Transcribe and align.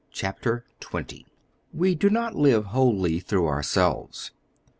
Chapter 0.11 0.65
XX 0.79 1.25
We 1.75 1.93
do 1.93 2.09
not 2.09 2.33
live 2.33 2.65
wholly 2.73 3.19
through 3.19 3.45
ourselves. 3.45 4.31